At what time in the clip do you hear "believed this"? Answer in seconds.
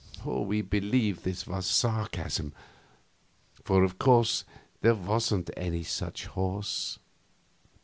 0.63-1.45